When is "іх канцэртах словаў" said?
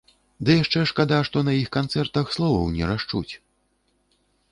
1.57-2.73